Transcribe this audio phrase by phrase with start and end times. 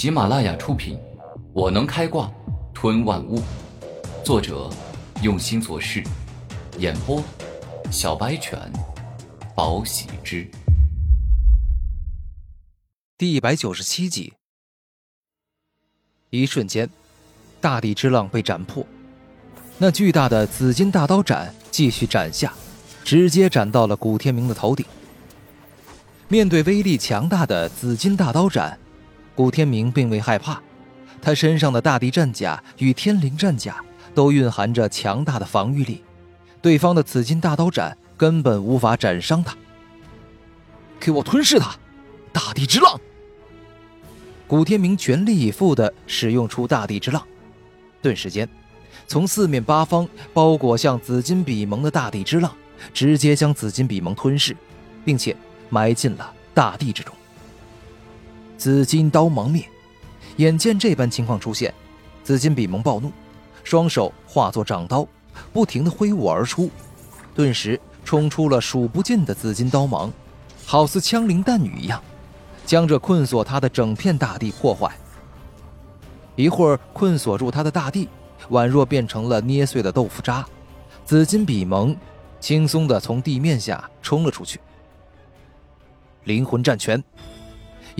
[0.00, 0.96] 喜马拉雅出品，
[1.52, 2.32] 《我能开挂
[2.72, 3.38] 吞万物》，
[4.24, 4.70] 作者
[5.22, 6.02] 用心做事，
[6.78, 7.22] 演播
[7.92, 8.58] 小白犬，
[9.54, 10.50] 宝喜之。
[13.18, 14.32] 第一百九十七集，
[16.30, 16.88] 一瞬间，
[17.60, 18.86] 大地之浪被斩破，
[19.76, 22.54] 那巨大的紫金大刀斩继续斩下，
[23.04, 24.86] 直接斩到了古天明的头顶。
[26.28, 28.78] 面对威力强大的紫金大刀斩，
[29.40, 30.60] 古天明并未害怕。
[31.22, 33.82] 他身上的大地战甲与天灵战甲
[34.14, 36.04] 都蕴含着强大的防御力，
[36.60, 39.56] 对方的紫金大刀斩根本无法斩伤他。
[41.00, 41.74] 给我吞噬他！
[42.34, 43.00] 大地之浪！
[44.46, 47.26] 古天明全力以赴地使用出大地之浪，
[48.02, 48.46] 顿时间，
[49.06, 52.54] 从四面八方包裹向紫金比蒙的大地之浪，
[52.92, 54.54] 直接将紫金比蒙吞噬，
[55.02, 55.34] 并且。
[55.70, 57.14] 埋进了大地之中。
[58.60, 59.66] 紫金刀芒灭，
[60.36, 61.72] 眼见这般情况出现，
[62.22, 63.10] 紫金比蒙暴怒，
[63.64, 65.08] 双手化作掌刀，
[65.50, 66.68] 不停的挥舞而出，
[67.34, 70.12] 顿时冲出了数不尽的紫金刀芒，
[70.66, 72.02] 好似枪林弹雨一样，
[72.66, 74.94] 将这困锁他的整片大地破坏。
[76.36, 78.10] 一会儿，困锁住他的大地
[78.50, 80.44] 宛若变成了捏碎的豆腐渣，
[81.06, 81.96] 紫金比蒙
[82.38, 84.60] 轻松的从地面下冲了出去。
[86.24, 87.02] 灵魂战拳，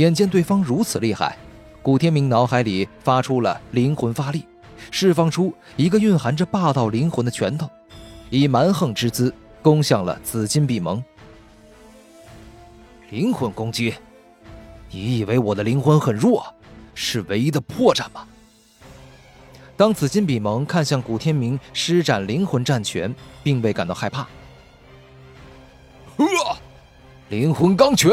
[0.00, 1.36] 眼见对方如此厉害，
[1.82, 4.46] 古天明脑海里发出了灵魂发力，
[4.90, 7.68] 释放出一个蕴含着霸道灵魂的拳头，
[8.30, 11.04] 以蛮横之姿攻向了紫金比蒙。
[13.10, 13.94] 灵魂攻击，
[14.90, 16.46] 你以为我的灵魂很弱，
[16.94, 18.26] 是唯一的破绽吗？
[19.76, 24.26] 当紫金比蒙看向古天明施展灵魂战拳，并未感到害怕。
[26.16, 26.26] 呵。
[27.28, 28.10] 灵魂钢拳，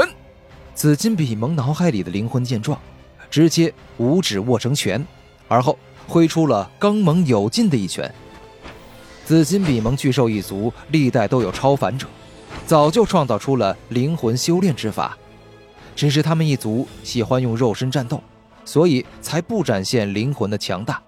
[0.77, 2.79] 紫金比蒙脑海里的灵魂见状，
[3.31, 5.03] 直接五指握成拳，
[5.47, 5.75] 而后
[6.07, 8.13] 挥出了刚猛有劲的一拳。
[9.25, 12.05] 紫金比蒙巨兽一族历代都有超凡者，
[12.67, 15.17] 早就创造出了灵魂修炼之法，
[15.95, 18.21] 只是他们一族喜欢用肉身战斗，
[18.63, 21.01] 所以才不展现灵魂的强大。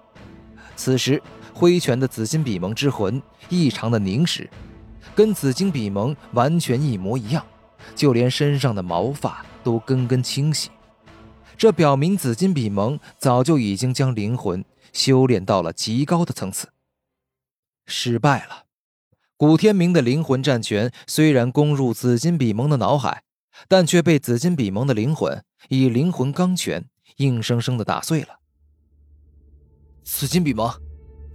[0.74, 1.22] 此时
[1.54, 4.50] 挥拳的紫金比蒙之魂异常的凝实，
[5.14, 7.46] 跟紫金比蒙完全一模一样。
[7.94, 10.70] 就连身上的毛发都根根清晰，
[11.56, 16.68] 这表明紫金比蒙早就已经将灵魂修炼到了极高的层次。
[17.86, 18.64] 失败了，
[19.36, 23.22] 古天明的灵魂战拳虽然攻入紫金比蒙的脑海，
[23.68, 26.84] 但却被紫金比蒙的灵魂以灵魂钢拳
[27.16, 28.38] 硬生生的打碎了。
[30.04, 30.72] 紫金比蒙，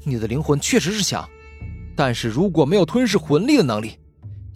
[0.03, 1.29] 你的灵魂确实是强，
[1.95, 3.99] 但是如果没有吞噬魂力的能力，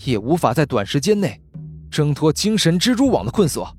[0.05, 1.41] 也无法在短时间内。
[1.89, 3.75] 挣脱精神蜘蛛网的困锁。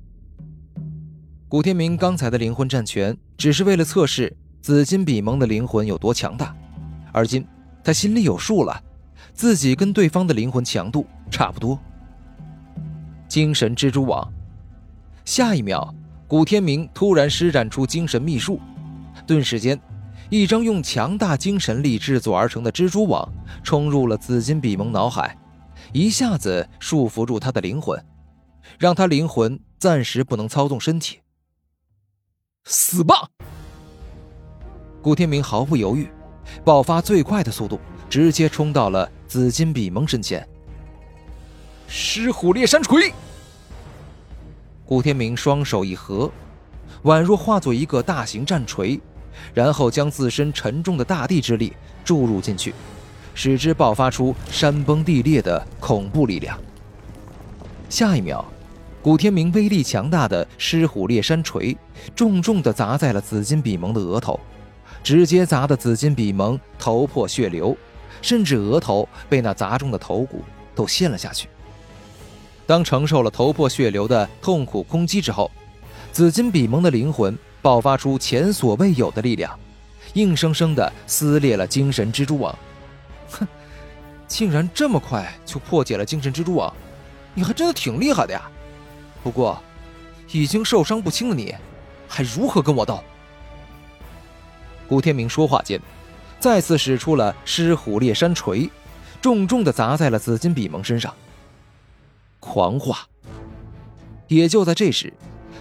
[1.47, 6.55] 古天明刚才的灵魂战拳，只是为了测试紫金比蒙的灵魂有多强大。
[7.11, 7.45] 而今
[7.83, 8.81] 他心里有数了，
[9.33, 11.77] 自己跟对方的灵魂强度差不多。
[13.27, 14.31] 精神蜘蛛网。
[15.25, 15.93] 下一秒，
[16.27, 18.59] 古天明突然施展出精神秘术，
[19.27, 19.79] 顿时间，
[20.29, 23.27] 一张用强大精神力制作而成的蜘蛛网
[23.63, 25.37] 冲入了紫金比蒙脑海。
[25.93, 28.01] 一下子束缚住他的灵魂，
[28.79, 31.19] 让他灵魂暂时不能操纵身体。
[32.63, 33.27] 死吧！
[35.01, 36.09] 古天明毫不犹豫，
[36.63, 37.77] 爆发最快的速度，
[38.09, 40.47] 直接冲到了紫金比蒙身前。
[41.87, 43.13] 狮虎猎山锤！
[44.85, 46.31] 古天明双手一合，
[47.03, 48.97] 宛若化作一个大型战锤，
[49.53, 51.73] 然后将自身沉重的大地之力
[52.05, 52.73] 注入进去。
[53.33, 56.59] 使之爆发出山崩地裂的恐怖力量。
[57.89, 58.45] 下一秒，
[59.01, 61.75] 古天明威力强大的狮虎猎山锤
[62.15, 64.39] 重重地砸在了紫金比蒙的额头，
[65.03, 67.75] 直接砸得紫金比蒙头破血流，
[68.21, 70.43] 甚至额头被那砸中的头骨
[70.75, 71.49] 都陷了下去。
[72.65, 75.51] 当承受了头破血流的痛苦攻击之后，
[76.13, 79.59] 紫金比蒙的灵魂爆发出前所未有的力量，
[80.13, 82.57] 硬生生地撕裂了精神蜘蛛网。
[84.31, 86.73] 竟然这么快就破解了精神蜘蛛网，
[87.33, 88.49] 你还真的挺厉害的呀！
[89.21, 89.61] 不过，
[90.31, 91.53] 已经受伤不轻的你，
[92.07, 93.03] 还如何跟我斗？
[94.87, 95.81] 古天明说话间，
[96.39, 98.69] 再次使出了狮虎猎山锤，
[99.21, 101.13] 重重的砸在了紫金比蒙身上。
[102.39, 103.05] 狂化！
[104.29, 105.13] 也就在这时，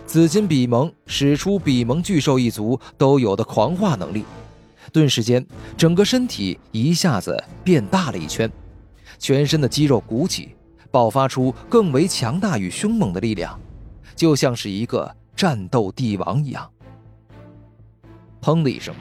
[0.07, 4.25] 紫金比蒙使出比蒙巨兽一族都有的狂化能力。
[4.93, 5.45] 顿时间，
[5.77, 8.51] 整个身体一下子变大了一圈，
[9.21, 10.57] 全身的肌肉鼓起，
[10.91, 13.61] 爆发出更为强大与凶猛的力量，
[14.17, 16.69] 就像是一个战斗帝王一样。
[18.41, 18.95] 砰的一声，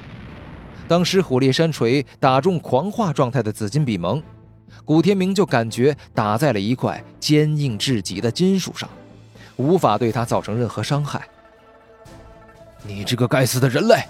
[0.87, 4.21] 当时火烈山锤打中狂化状态的紫金比蒙，
[4.83, 8.89] 古天明就感觉打在了一块坚硬至极的金属上，
[9.55, 11.25] 无法对他造成任何伤害。
[12.83, 14.03] 你这个该死的人类！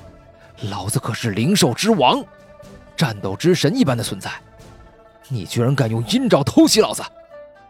[0.69, 2.23] 老子可是灵兽之王，
[2.97, 4.31] 战斗之神一般的存在，
[5.31, 7.03] 你居然敢用阴爪偷袭老子！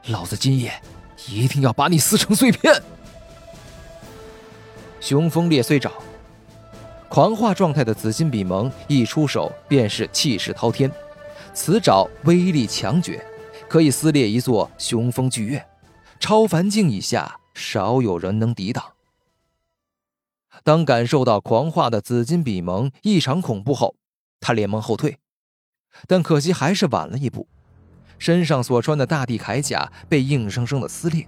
[0.08, 0.74] 老子今夜
[1.28, 2.82] 一定要把你撕成碎片！
[5.02, 5.92] 雄风裂碎爪，
[7.10, 10.90] 狂化状态的紫金比蒙一出手便是气势滔天，
[11.54, 13.24] 此爪威力强绝，
[13.68, 15.68] 可以撕裂一座雄风巨岳，
[16.20, 18.84] 超凡境以下少有人能抵挡。
[20.64, 23.96] 当感受到狂化的紫金比蒙异常恐怖后，
[24.40, 25.18] 他连忙后退，
[26.08, 27.48] 但可惜还是晚了一步，
[28.18, 31.28] 身上所穿的大地铠甲被硬生生的撕裂，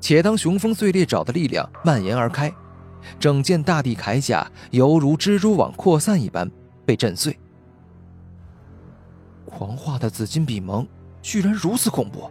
[0.00, 2.52] 且当雄风碎裂爪的力量蔓延而开。
[3.18, 6.50] 整件大地铠甲犹如蜘蛛网扩散一般
[6.84, 7.38] 被震碎。
[9.44, 10.86] 狂化的紫金比蒙
[11.22, 12.30] 居然如此恐怖，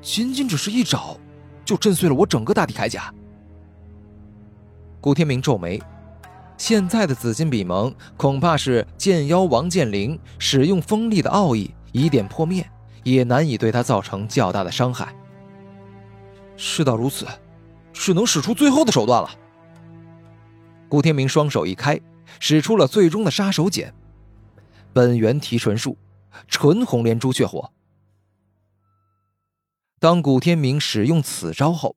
[0.00, 1.16] 仅仅只是一爪，
[1.64, 3.12] 就震碎了我整个大地铠甲。
[5.00, 5.80] 古天明皱眉，
[6.58, 12.68] 现在的紫金比蒙恐怕是剑妖王剑灵使用锋利的奥义以点破灭，
[13.04, 15.14] 也难以对他造成较大的伤害。
[16.56, 17.24] 事到如此，
[17.92, 19.30] 只能使出最后的手段了。
[20.88, 22.00] 古天明双手一开，
[22.40, 23.92] 使出了最终的杀手锏——
[24.92, 25.96] 本源提纯术，
[26.48, 27.70] 纯红莲朱雀火。
[30.00, 31.94] 当古天明使用此招后，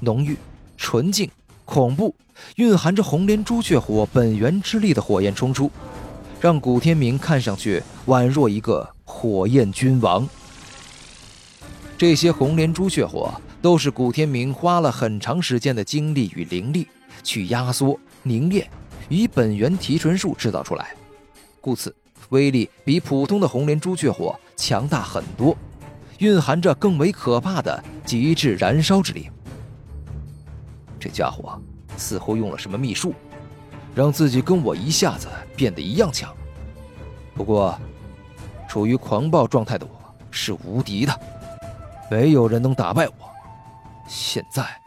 [0.00, 0.36] 浓郁、
[0.76, 1.30] 纯净、
[1.64, 2.14] 恐怖，
[2.56, 5.70] 蕴含着红莲朱雀火本源之力的火焰冲出，
[6.40, 10.28] 让古天明看上去宛若一个火焰君王。
[11.96, 13.32] 这些红莲朱雀火
[13.62, 16.86] 都是古天明花了很长时间的精力与灵力
[17.22, 17.98] 去压缩。
[18.22, 18.68] 凝练，
[19.08, 20.94] 以本源提纯术制造出来，
[21.60, 21.94] 故此
[22.30, 25.56] 威力比普通的红莲朱雀火强大很多，
[26.18, 29.28] 蕴含着更为可怕的极致燃烧之力。
[31.04, 31.60] 这家伙
[31.98, 33.12] 似乎用了什么秘术，
[33.94, 36.34] 让自己跟我一下子变得一样强。
[37.34, 37.78] 不过，
[38.66, 41.20] 处于狂暴状态的我是无敌的，
[42.10, 43.14] 没有人能打败我。
[44.08, 44.80] 现在，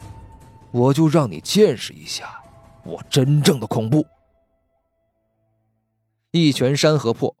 [0.72, 2.42] 我就让你见识一下。
[2.82, 4.04] 我真正的恐怖！
[6.32, 7.32] 一拳山河破，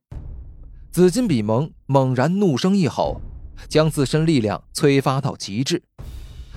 [0.92, 3.20] 紫金比蒙猛然怒声一吼，
[3.68, 5.82] 将自身力量催发到极致，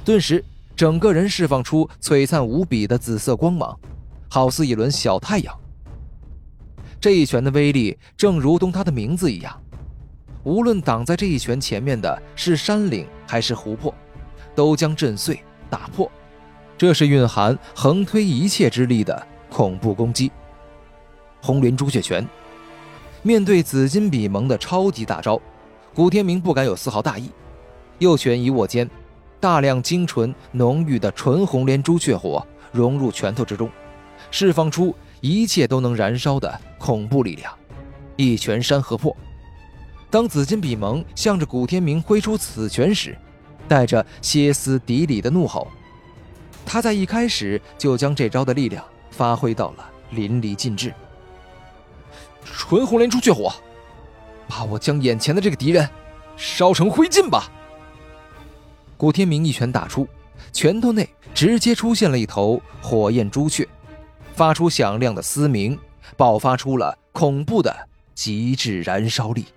[0.06, 0.46] 顿时
[0.82, 3.80] 整个人释放出璀璨无比的紫色光芒，
[4.28, 5.56] 好似一轮小太阳。
[7.00, 9.62] 这一拳的威力，正如同他的名字一样，
[10.44, 13.94] 无论挡在这一拳前面的是山岭还是湖泊，
[14.56, 16.12] 都将震碎打破。
[16.80, 20.32] 这是蕴含横推一切之力的恐怖攻击。
[21.44, 22.28] 红莲朱雀拳，
[23.22, 25.40] 面对紫金比蒙的超级大招，
[25.94, 27.30] 古天明不敢有丝毫大意。
[28.00, 28.90] 右拳一握间，
[29.42, 33.68] 大量精纯浓郁的纯红莲朱雀火融入拳头之中，
[34.30, 37.52] 释放出一切都能燃烧的恐怖力量。
[38.16, 39.16] 一拳山河破。
[40.12, 43.18] 当紫金比蒙向着古天明挥出此拳时，
[43.68, 45.68] 带着歇斯底里的怒吼。
[46.64, 50.94] 他在一开始就将这招的力量发挥到了淋漓尽致。
[52.44, 53.52] 纯红莲朱雀火，
[54.48, 55.90] 把我将眼前的这个敌人
[56.38, 57.50] 烧成灰烬吧！
[59.02, 60.08] 古天明一拳打出，
[60.54, 63.68] 拳头内直接出现了一头火焰朱雀，
[64.36, 65.76] 发出响亮的嘶鸣，
[66.16, 67.76] 爆发出了恐怖的
[68.14, 69.48] 极致燃烧力。